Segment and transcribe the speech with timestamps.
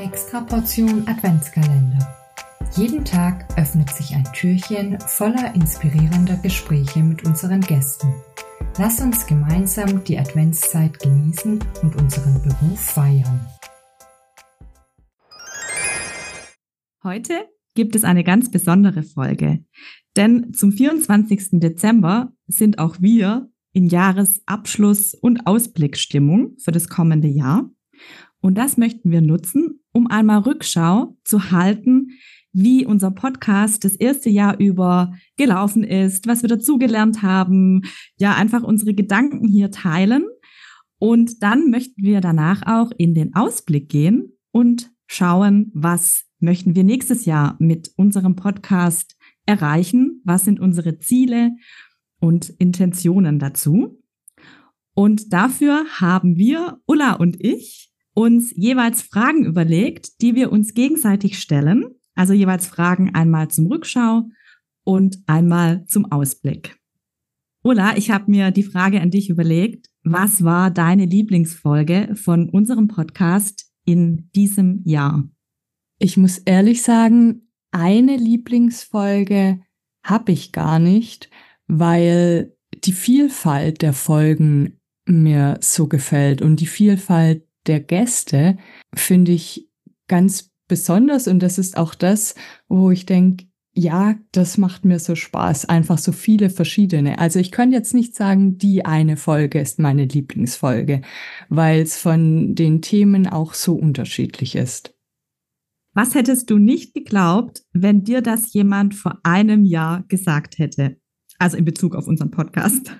[0.00, 1.98] Extra Portion Adventskalender.
[2.74, 8.08] Jeden Tag öffnet sich ein Türchen voller inspirierender Gespräche mit unseren Gästen.
[8.78, 13.46] Lass uns gemeinsam die Adventszeit genießen und unseren Beruf feiern.
[17.04, 17.34] Heute
[17.74, 19.66] gibt es eine ganz besondere Folge,
[20.16, 21.60] denn zum 24.
[21.60, 27.70] Dezember sind auch wir in Jahresabschluss- und Ausblickstimmung für das kommende Jahr.
[28.40, 32.12] Und das möchten wir nutzen, um einmal Rückschau zu halten,
[32.52, 37.82] wie unser Podcast das erste Jahr über gelaufen ist, was wir dazugelernt haben,
[38.16, 40.24] ja, einfach unsere Gedanken hier teilen.
[40.98, 46.84] Und dann möchten wir danach auch in den Ausblick gehen und schauen, was möchten wir
[46.84, 51.52] nächstes Jahr mit unserem Podcast erreichen, was sind unsere Ziele
[52.20, 54.02] und Intentionen dazu.
[54.94, 61.38] Und dafür haben wir, Ulla und ich, uns jeweils Fragen überlegt, die wir uns gegenseitig
[61.38, 61.94] stellen.
[62.14, 64.24] Also jeweils Fragen einmal zum Rückschau
[64.84, 66.76] und einmal zum Ausblick.
[67.62, 69.88] Ulla, ich habe mir die Frage an dich überlegt.
[70.02, 75.28] Was war deine Lieblingsfolge von unserem Podcast in diesem Jahr?
[75.98, 79.60] Ich muss ehrlich sagen, eine Lieblingsfolge
[80.02, 81.30] habe ich gar nicht,
[81.66, 88.58] weil die Vielfalt der Folgen mir so gefällt und die Vielfalt der Gäste
[88.94, 89.68] finde ich
[90.08, 92.34] ganz besonders und das ist auch das,
[92.68, 97.18] wo ich denke, ja, das macht mir so Spaß, einfach so viele verschiedene.
[97.18, 101.02] Also ich könnte jetzt nicht sagen, die eine Folge ist meine Lieblingsfolge,
[101.48, 104.94] weil es von den Themen auch so unterschiedlich ist.
[105.94, 110.96] Was hättest du nicht geglaubt, wenn dir das jemand vor einem Jahr gesagt hätte?
[111.38, 112.96] Also in Bezug auf unseren Podcast.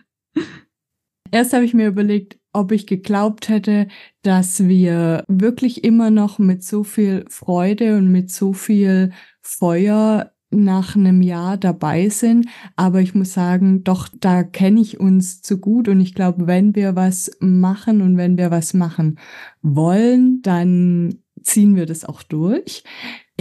[1.33, 3.87] Erst habe ich mir überlegt, ob ich geglaubt hätte,
[4.23, 10.97] dass wir wirklich immer noch mit so viel Freude und mit so viel Feuer nach
[10.97, 12.49] einem Jahr dabei sind.
[12.77, 15.89] Aber ich muss sagen, doch, da kenne ich uns zu gut.
[15.89, 19.19] Und ich glaube, wenn wir was machen und wenn wir was machen
[19.63, 22.83] wollen, dann ziehen wir das auch durch.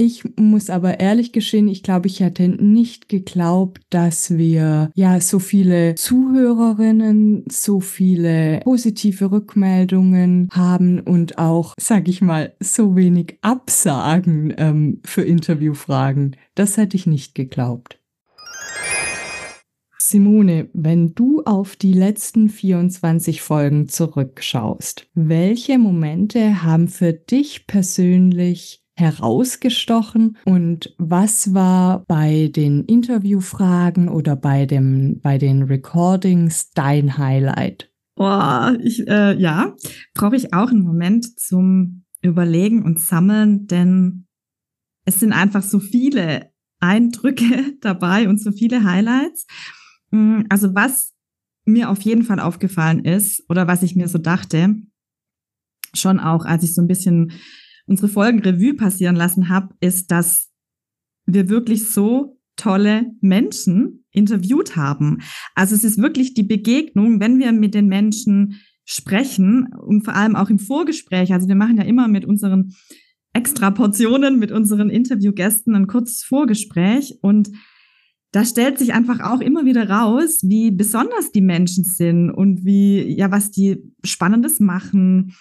[0.01, 5.39] Ich muss aber ehrlich gestehen, ich glaube, ich hätte nicht geglaubt, dass wir ja so
[5.39, 14.53] viele Zuhörerinnen, so viele positive Rückmeldungen haben und auch, sag ich mal, so wenig Absagen
[14.57, 16.38] ähm, für Interviewfragen.
[16.55, 17.99] Das hätte ich nicht geglaubt.
[20.11, 28.78] Simone, wenn du auf die letzten 24 Folgen zurückschaust, welche Momente haben für dich persönlich
[28.99, 37.91] herausgestochen und was war bei den Interviewfragen oder bei dem bei den Recordings dein Highlight?
[38.15, 39.75] Boah, ich äh, ja,
[40.13, 44.27] brauche ich auch einen Moment zum Überlegen und Sammeln, denn
[45.05, 49.47] es sind einfach so viele Eindrücke dabei und so viele Highlights.
[50.11, 51.13] Mm, also was
[51.65, 54.75] mir auf jeden Fall aufgefallen ist oder was ich mir so dachte,
[55.93, 57.31] schon auch, als ich so ein bisschen
[57.89, 60.50] unsere Folgen Revue passieren lassen habe, ist, dass
[61.25, 65.19] wir wirklich so tolle Menschen interviewt haben.
[65.55, 70.35] Also es ist wirklich die Begegnung, wenn wir mit den Menschen sprechen und vor allem
[70.35, 71.31] auch im Vorgespräch.
[71.33, 72.73] Also wir machen ja immer mit unseren
[73.33, 77.50] extra Portionen, mit unseren Interviewgästen ein kurzes Vorgespräch und
[78.31, 83.01] da stellt sich einfach auch immer wieder raus, wie besonders die Menschen sind und wie,
[83.17, 85.33] ja, was die Spannendes machen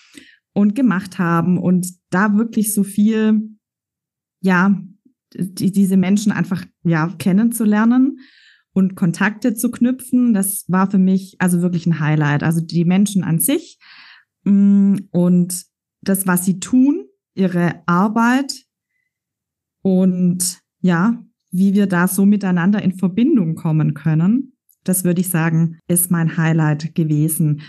[0.59, 3.49] und gemacht haben und da wirklich so viel,
[4.41, 4.77] ja,
[5.33, 8.19] die, diese Menschen einfach, ja, kennenzulernen
[8.73, 12.43] und Kontakte zu knüpfen, das war für mich also wirklich ein Highlight.
[12.43, 13.79] Also die Menschen an sich
[14.43, 15.65] mm, und
[16.01, 17.05] das, was sie tun,
[17.37, 18.65] ihre Arbeit
[19.83, 24.55] und ja, wie wir da so miteinander in Verbindung kommen können.
[24.83, 27.63] Das würde ich sagen, ist mein Highlight gewesen.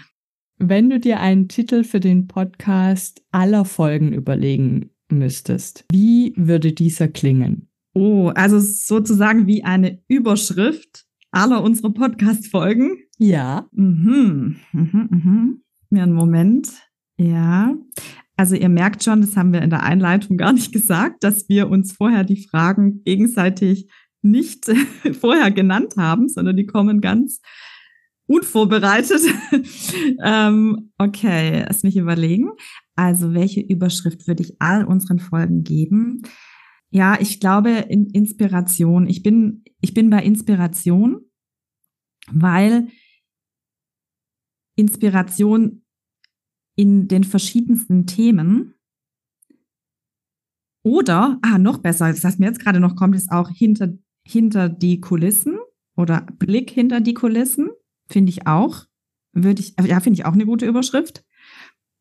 [0.62, 7.08] Wenn du dir einen Titel für den Podcast aller Folgen überlegen müsstest, wie würde dieser
[7.08, 7.70] klingen?
[7.94, 12.97] Oh, also sozusagen wie eine Überschrift aller unserer Podcast-Folgen.
[13.17, 13.70] Ja.
[13.72, 14.58] Mhm.
[14.73, 15.61] Mhm, mhm.
[15.90, 16.67] Mir einen Moment.
[17.17, 17.73] Ja.
[18.35, 21.70] Also ihr merkt schon, das haben wir in der Einleitung gar nicht gesagt, dass wir
[21.70, 23.90] uns vorher die Fragen gegenseitig
[24.22, 24.66] nicht
[25.22, 27.40] vorher genannt haben, sondern die kommen ganz
[28.29, 29.22] unvorbereitet.
[30.23, 32.52] ähm, okay, lass mich überlegen.
[32.96, 36.22] Also, welche Überschrift würde ich all unseren Folgen geben?
[36.91, 39.08] Ja, ich glaube in Inspiration.
[39.08, 41.22] Ich bin, ich bin bei Inspiration,
[42.31, 42.87] weil
[44.76, 45.84] Inspiration
[46.76, 48.76] in den verschiedensten Themen
[50.84, 53.93] Oder, ah, noch besser, was mir jetzt gerade noch kommt, ist auch hinter,
[54.26, 55.59] hinter die Kulissen
[55.97, 57.70] oder Blick hinter die Kulissen,
[58.09, 58.85] finde ich auch.
[59.34, 61.23] Würde ich, ja, finde ich auch eine gute Überschrift.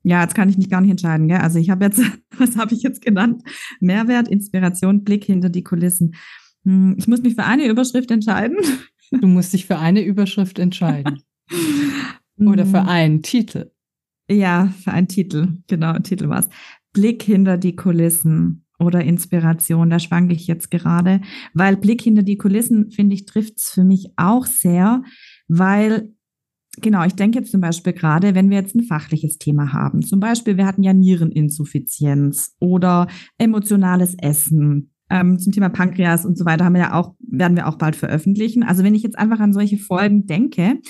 [0.03, 1.29] Ja, jetzt kann ich mich gar nicht entscheiden.
[1.29, 1.39] Gell?
[1.39, 2.01] Also ich habe jetzt,
[2.39, 3.43] was habe ich jetzt genannt?
[3.81, 6.15] Mehrwert, Inspiration, Blick hinter die Kulissen.
[6.65, 8.57] Hm, ich muss mich für eine Überschrift entscheiden.
[9.11, 11.23] Du musst dich für eine Überschrift entscheiden.
[12.39, 12.89] Oder für hm.
[12.89, 13.71] einen Titel.
[14.31, 15.59] Ja, für einen Titel.
[15.67, 16.49] Genau, Titel war es.
[16.93, 21.21] Blick hinter die Kulissen oder Inspiration, da schwanke ich jetzt gerade,
[21.55, 25.03] weil Blick hinter die Kulissen, finde ich, trifft es für mich auch sehr,
[25.49, 26.13] weil
[26.81, 30.21] Genau, ich denke jetzt zum Beispiel gerade, wenn wir jetzt ein fachliches Thema haben, zum
[30.21, 36.65] Beispiel wir hatten ja Niereninsuffizienz oder emotionales Essen, ähm, zum Thema Pankreas und so weiter
[36.65, 38.63] haben wir ja auch, werden wir auch bald veröffentlichen.
[38.63, 40.81] Also wenn ich jetzt einfach an solche Folgen denke,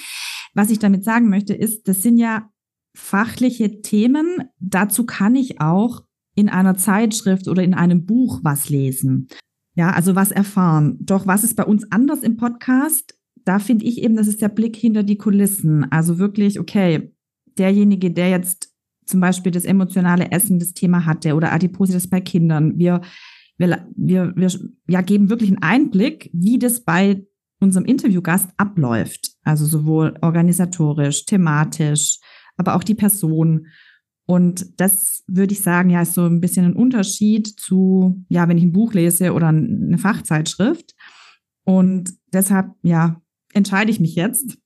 [0.55, 2.51] was ich damit sagen möchte, ist, das sind ja
[2.95, 4.43] fachliche Themen.
[4.59, 6.03] Dazu kann ich auch
[6.39, 9.27] in einer Zeitschrift oder in einem Buch was lesen.
[9.75, 10.97] Ja, also was erfahren.
[11.01, 13.19] Doch was ist bei uns anders im Podcast?
[13.45, 15.91] Da finde ich eben, das ist der Blick hinter die Kulissen.
[15.91, 17.13] Also wirklich, okay,
[17.59, 18.73] derjenige, der jetzt
[19.05, 23.01] zum Beispiel das emotionale Essen das Thema hatte oder Adipositas bei Kindern, wir,
[23.57, 24.51] wir, wir, wir
[24.89, 27.25] ja, geben wirklich einen Einblick, wie das bei
[27.59, 29.33] unserem Interviewgast abläuft.
[29.43, 32.21] Also sowohl organisatorisch, thematisch,
[32.57, 33.67] aber auch die Person.
[34.31, 38.59] Und das würde ich sagen, ja, ist so ein bisschen ein Unterschied zu, ja, wenn
[38.59, 40.95] ich ein Buch lese oder eine Fachzeitschrift.
[41.65, 43.23] Und deshalb, ja,
[43.55, 44.59] entscheide ich mich jetzt.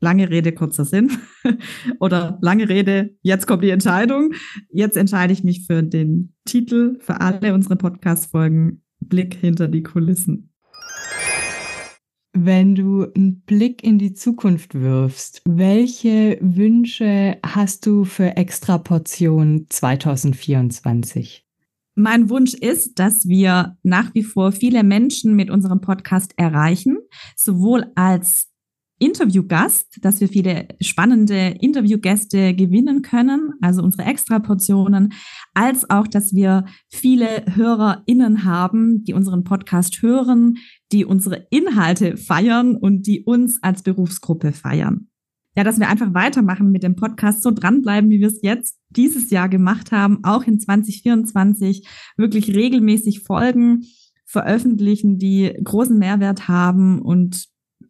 [0.00, 1.12] Lange Rede, kurzer Sinn.
[1.98, 4.34] oder lange Rede, jetzt kommt die Entscheidung.
[4.70, 10.52] Jetzt entscheide ich mich für den Titel für alle unsere Podcast-Folgen Blick hinter die Kulissen.
[12.38, 21.46] Wenn du einen Blick in die Zukunft wirfst, welche Wünsche hast du für Extraportion 2024?
[21.94, 26.98] Mein Wunsch ist, dass wir nach wie vor viele Menschen mit unserem Podcast erreichen,
[27.36, 28.50] sowohl als
[28.98, 35.12] Interviewgast, dass wir viele spannende Interviewgäste gewinnen können, also unsere Extraportionen,
[35.54, 40.56] als auch, dass wir viele HörerInnen haben, die unseren Podcast hören,
[40.92, 45.08] die unsere Inhalte feiern und die uns als Berufsgruppe feiern.
[45.56, 49.30] Ja, dass wir einfach weitermachen mit dem Podcast, so dranbleiben, wie wir es jetzt dieses
[49.30, 53.84] Jahr gemacht haben, auch in 2024 wirklich regelmäßig Folgen
[54.26, 57.46] veröffentlichen, die großen Mehrwert haben und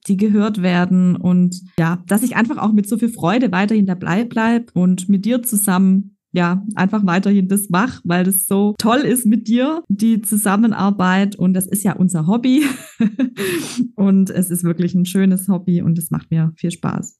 [0.08, 1.16] die gehört werden.
[1.16, 5.24] Und ja, dass ich einfach auch mit so viel Freude weiterhin dabei bleib und mit
[5.24, 10.20] dir zusammen ja, einfach weiterhin das mach, weil das so toll ist mit dir, die
[10.20, 11.34] Zusammenarbeit.
[11.34, 12.62] Und das ist ja unser Hobby.
[13.96, 17.18] Und es ist wirklich ein schönes Hobby und es macht mir viel Spaß.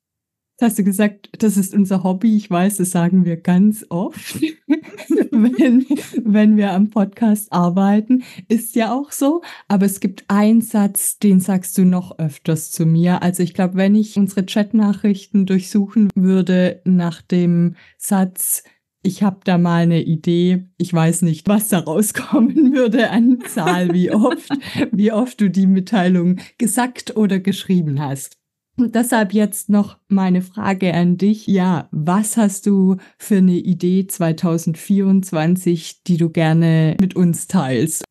[0.58, 2.34] Jetzt hast du gesagt, das ist unser Hobby.
[2.34, 4.40] Ich weiß, das sagen wir ganz oft,
[5.30, 5.84] wenn,
[6.24, 8.24] wenn wir am Podcast arbeiten.
[8.48, 9.42] Ist ja auch so.
[9.68, 13.20] Aber es gibt einen Satz, den sagst du noch öfters zu mir.
[13.20, 18.64] Also ich glaube, wenn ich unsere Chatnachrichten durchsuchen würde nach dem Satz,
[19.02, 23.92] ich habe da mal eine Idee, ich weiß nicht, was da rauskommen würde an Zahl,
[23.92, 24.48] wie oft,
[24.90, 28.38] wie oft du die Mitteilung gesagt oder geschrieben hast.
[28.78, 31.46] Und deshalb jetzt noch meine Frage an dich.
[31.46, 38.04] Ja, was hast du für eine Idee 2024, die du gerne mit uns teilst?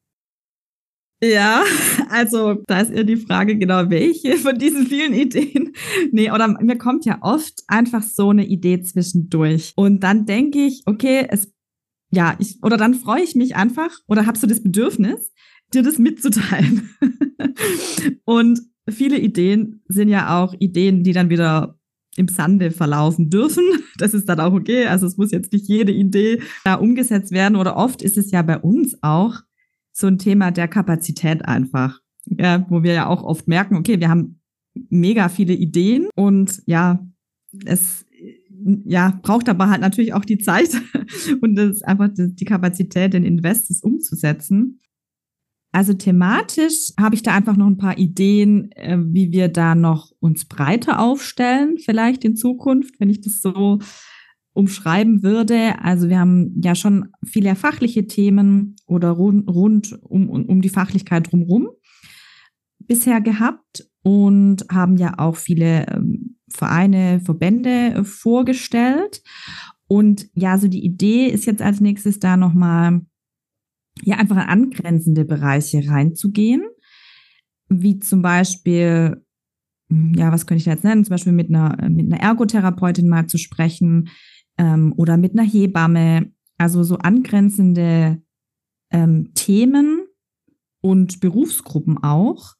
[1.24, 1.64] Ja,
[2.10, 5.74] also da ist eher die Frage, genau welche von diesen vielen Ideen.
[6.12, 9.74] Nee, oder mir kommt ja oft einfach so eine Idee zwischendurch.
[9.76, 11.54] Und dann denke ich, okay, es,
[12.12, 15.32] ja, ich, oder dann freue ich mich einfach oder habe so das Bedürfnis,
[15.74, 16.90] dir das mitzuteilen.
[18.26, 21.80] und viele Ideen sind ja auch Ideen, die dann wieder
[22.18, 23.64] im Sande verlaufen dürfen.
[23.98, 24.88] Das ist dann auch okay.
[24.88, 27.56] Also es muss jetzt nicht jede Idee da umgesetzt werden.
[27.56, 29.36] Oder oft ist es ja bei uns auch
[29.94, 32.02] so ein Thema der Kapazität einfach.
[32.26, 34.42] Ja, wo wir ja auch oft merken, okay, wir haben
[34.90, 37.08] mega viele Ideen und ja,
[37.64, 38.06] es
[38.86, 40.70] ja, braucht aber halt natürlich auch die Zeit
[41.42, 44.82] und das einfach die Kapazität, den Invest umzusetzen.
[45.76, 50.10] Also thematisch habe ich da einfach noch ein paar Ideen, äh, wie wir da noch
[50.22, 53.80] uns breiter aufstellen, vielleicht in Zukunft, wenn ich das so
[54.54, 55.78] umschreiben würde.
[55.82, 61.30] Also wir haben ja schon viele fachliche Themen oder rund, rund um, um die Fachlichkeit
[61.30, 61.68] drumherum
[62.80, 69.22] bisher gehabt und haben ja auch viele ähm, Vereine, Verbände vorgestellt.
[69.88, 73.02] Und ja, so die Idee ist jetzt als nächstes da nochmal
[74.04, 76.64] ja einfach in angrenzende Bereiche reinzugehen,
[77.70, 79.24] wie zum Beispiel,
[79.90, 81.06] ja, was könnte ich da jetzt nennen?
[81.06, 84.10] Zum Beispiel mit einer, mit einer Ergotherapeutin mal zu sprechen
[84.58, 86.32] ähm, oder mit einer Hebamme.
[86.58, 88.22] Also so angrenzende
[88.92, 90.06] ähm, Themen
[90.82, 92.54] und Berufsgruppen auch,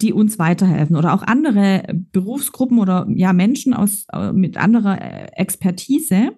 [0.00, 5.26] die uns weiterhelfen oder auch andere Berufsgruppen oder ja Menschen aus äh, mit anderer äh,
[5.32, 6.32] Expertise,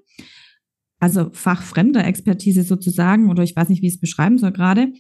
[1.05, 4.91] also fachfremder Expertise sozusagen oder ich weiß nicht, wie ich es beschreiben soll gerade,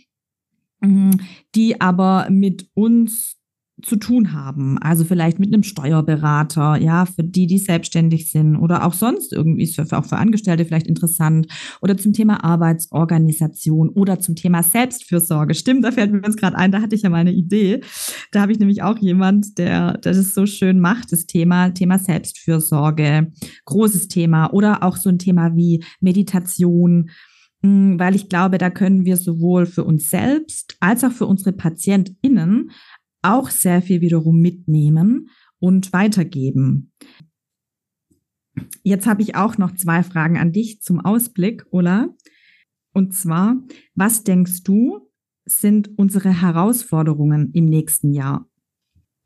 [0.82, 1.12] mm,
[1.54, 3.38] die aber mit uns
[3.82, 4.78] zu tun haben.
[4.78, 9.64] Also vielleicht mit einem Steuerberater, ja, für die, die selbstständig sind oder auch sonst irgendwie
[9.64, 11.48] ist auch für Angestellte vielleicht interessant
[11.82, 15.54] oder zum Thema Arbeitsorganisation oder zum Thema Selbstfürsorge.
[15.54, 17.80] Stimmt, da fällt mir jetzt gerade ein, da hatte ich ja mal eine Idee.
[18.30, 21.98] Da habe ich nämlich auch jemand, der, der das so schön macht, das Thema, Thema
[21.98, 23.32] Selbstfürsorge,
[23.64, 27.10] großes Thema oder auch so ein Thema wie Meditation,
[27.64, 31.52] hm, weil ich glaube, da können wir sowohl für uns selbst als auch für unsere
[31.52, 32.70] PatientInnen
[33.24, 36.92] auch sehr viel wiederum mitnehmen und weitergeben.
[38.82, 42.14] Jetzt habe ich auch noch zwei Fragen an dich zum Ausblick, Ulla.
[42.92, 43.56] Und zwar,
[43.94, 45.10] was denkst du,
[45.46, 48.48] sind unsere Herausforderungen im nächsten Jahr?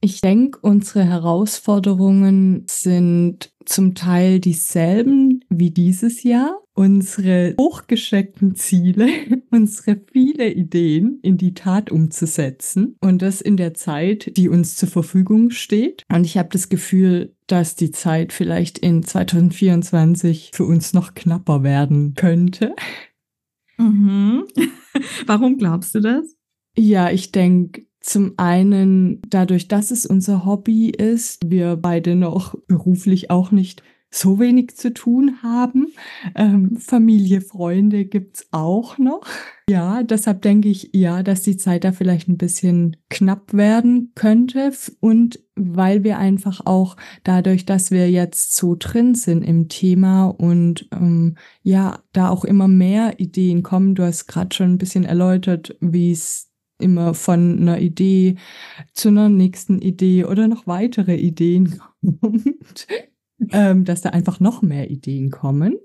[0.00, 6.60] Ich denke, unsere Herausforderungen sind zum Teil dieselben wie dieses Jahr.
[6.74, 9.08] Unsere hochgesteckten Ziele,
[9.50, 14.88] unsere viele Ideen in die Tat umzusetzen und das in der Zeit, die uns zur
[14.88, 16.04] Verfügung steht.
[16.08, 21.64] Und ich habe das Gefühl, dass die Zeit vielleicht in 2024 für uns noch knapper
[21.64, 22.76] werden könnte.
[23.76, 24.44] Mhm.
[25.26, 26.36] Warum glaubst du das?
[26.76, 33.30] Ja, ich denke, zum einen dadurch, dass es unser Hobby ist, wir beide noch beruflich
[33.30, 35.88] auch nicht so wenig zu tun haben.
[36.34, 39.26] Ähm, Familie, Freunde gibt's auch noch.
[39.68, 44.72] Ja, deshalb denke ich, ja, dass die Zeit da vielleicht ein bisschen knapp werden könnte.
[45.00, 50.88] Und weil wir einfach auch dadurch, dass wir jetzt so drin sind im Thema und
[50.92, 53.94] ähm, ja, da auch immer mehr Ideen kommen.
[53.94, 58.36] Du hast gerade schon ein bisschen erläutert, wie es immer von einer Idee
[58.92, 61.78] zu einer nächsten Idee oder noch weitere Ideen
[62.20, 62.86] kommt,
[63.50, 65.76] ähm, dass da einfach noch mehr Ideen kommen.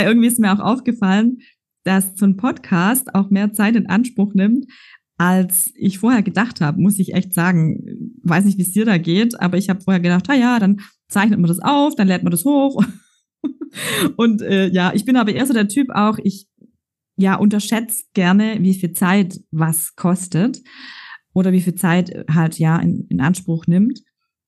[0.00, 1.38] Irgendwie ist mir auch aufgefallen,
[1.84, 4.66] dass so ein Podcast auch mehr Zeit in Anspruch nimmt,
[5.16, 8.14] als ich vorher gedacht habe, muss ich echt sagen.
[8.22, 10.80] Weiß nicht, wie es dir da geht, aber ich habe vorher gedacht, ah ja, dann
[11.08, 12.82] zeichnet man das auf, dann lädt man das hoch.
[14.16, 16.48] Und äh, ja, ich bin aber eher so der Typ auch, ich
[17.20, 20.62] ja, unterschätzt gerne, wie viel Zeit was kostet
[21.34, 24.00] oder wie viel Zeit halt ja in, in Anspruch nimmt.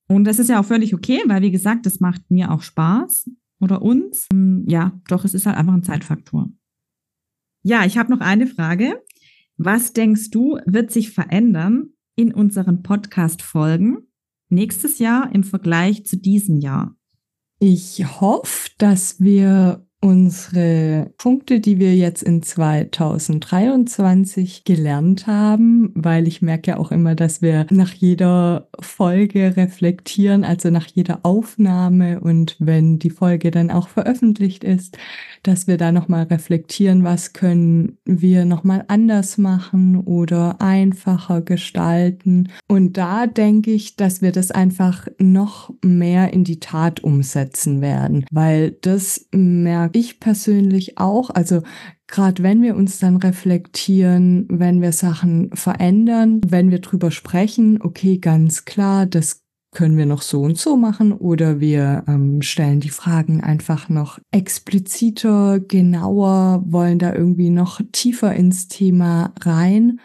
[0.07, 3.29] Und das ist ja auch völlig okay, weil wie gesagt, das macht mir auch Spaß
[3.59, 4.27] oder uns.
[4.65, 6.49] Ja, doch, es ist halt einfach ein Zeitfaktor.
[7.61, 9.01] Ja, ich habe noch eine Frage.
[9.57, 13.99] Was denkst du, wird sich verändern in unseren Podcast-Folgen
[14.49, 16.95] nächstes Jahr im Vergleich zu diesem Jahr?
[17.59, 26.41] Ich hoffe, dass wir unsere Punkte, die wir jetzt in 2023 gelernt haben, weil ich
[26.41, 32.57] merke ja auch immer, dass wir nach jeder Folge reflektieren, also nach jeder Aufnahme und
[32.59, 34.97] wenn die Folge dann auch veröffentlicht ist,
[35.41, 42.49] dass wir da nochmal reflektieren, was können wir nochmal anders machen oder einfacher gestalten.
[42.67, 48.25] Und da denke ich, dass wir das einfach noch mehr in die Tat umsetzen werden,
[48.31, 51.61] weil das merke ich persönlich auch, also
[52.07, 58.17] gerade wenn wir uns dann reflektieren, wenn wir Sachen verändern, wenn wir drüber sprechen, okay,
[58.17, 62.89] ganz klar, das können wir noch so und so machen oder wir ähm, stellen die
[62.89, 69.99] Fragen einfach noch expliziter, genauer, wollen da irgendwie noch tiefer ins Thema rein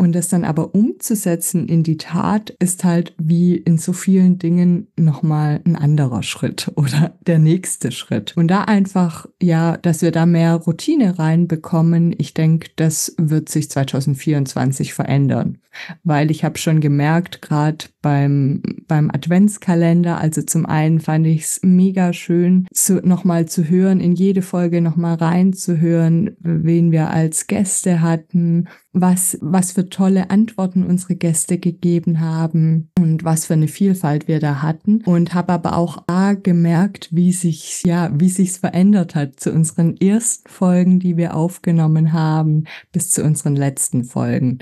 [0.00, 4.86] und das dann aber umzusetzen in die Tat ist halt wie in so vielen Dingen
[4.96, 8.34] nochmal ein anderer Schritt oder der nächste Schritt.
[8.34, 13.70] Und da einfach, ja, dass wir da mehr Routine reinbekommen, ich denke, das wird sich
[13.70, 15.58] 2024 verändern.
[16.02, 21.60] Weil ich habe schon gemerkt, gerade beim, beim Adventskalender, also zum einen fand ich es
[21.62, 28.00] mega schön, zu, nochmal zu hören, in jede Folge nochmal reinzuhören, wen wir als Gäste
[28.00, 34.28] hatten, was, was für tolle Antworten unsere Gäste gegeben haben und was für eine Vielfalt
[34.28, 39.14] wir da hatten und habe aber auch A, gemerkt, wie sich ja, wie sich's verändert
[39.14, 44.60] hat zu unseren ersten Folgen, die wir aufgenommen haben, bis zu unseren letzten Folgen.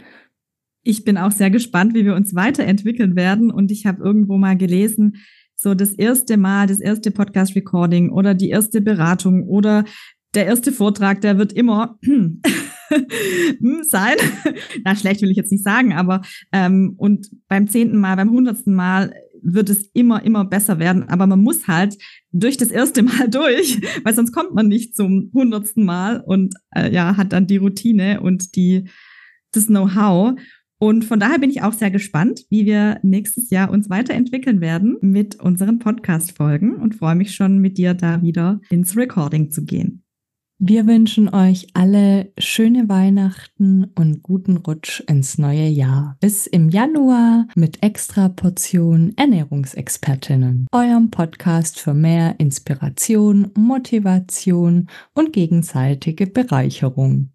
[0.82, 4.56] Ich bin auch sehr gespannt, wie wir uns weiterentwickeln werden und ich habe irgendwo mal
[4.56, 5.16] gelesen,
[5.54, 9.84] so das erste Mal, das erste Podcast-Recording oder die erste Beratung oder
[10.34, 11.98] der erste Vortrag, der wird immer
[13.82, 14.16] sein.
[14.84, 18.74] Na, schlecht will ich jetzt nicht sagen, aber ähm, und beim zehnten Mal, beim hundertsten
[18.74, 21.08] Mal wird es immer, immer besser werden.
[21.08, 21.96] Aber man muss halt
[22.32, 26.92] durch das erste Mal durch, weil sonst kommt man nicht zum hundertsten Mal und äh,
[26.92, 28.88] ja, hat dann die Routine und die,
[29.52, 30.38] das Know-how.
[30.80, 34.96] Und von daher bin ich auch sehr gespannt, wie wir nächstes Jahr uns weiterentwickeln werden
[35.00, 40.04] mit unseren Podcast-Folgen und freue mich schon, mit dir da wieder ins Recording zu gehen.
[40.60, 46.16] Wir wünschen euch alle schöne Weihnachten und guten Rutsch ins neue Jahr.
[46.20, 50.66] Bis im Januar mit extra Portion Ernährungsexpertinnen.
[50.72, 57.30] Eurem Podcast für mehr Inspiration, Motivation und gegenseitige Bereicherung.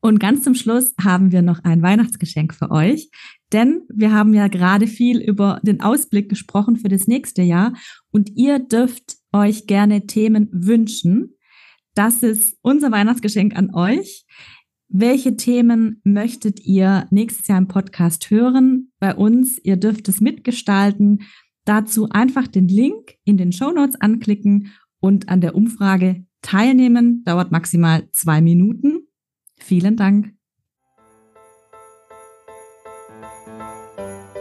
[0.00, 3.08] Und ganz zum Schluss haben wir noch ein Weihnachtsgeschenk für euch,
[3.52, 7.72] denn wir haben ja gerade viel über den Ausblick gesprochen für das nächste Jahr
[8.10, 11.36] und ihr dürft euch gerne Themen wünschen
[11.94, 14.26] das ist unser Weihnachtsgeschenk an euch.
[14.88, 18.92] Welche Themen möchtet ihr nächstes Jahr im Podcast hören?
[19.00, 21.22] Bei uns, ihr dürft es mitgestalten.
[21.64, 27.24] Dazu einfach den Link in den Show Notes anklicken und an der Umfrage teilnehmen.
[27.24, 29.08] Dauert maximal zwei Minuten.
[29.58, 30.34] Vielen Dank.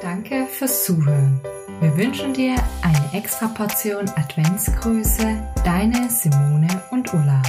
[0.02, 1.40] Danke fürs Zuhören.
[1.84, 7.42] Wir wünschen dir eine extra Portion Adventsgrüße, deine Simone und Ulla.